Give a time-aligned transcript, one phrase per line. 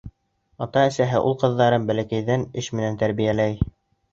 [0.65, 3.63] Ата-әсәһе ул-ҡыҙҙарын бәләкәйҙән эш менән тәрбиәләй.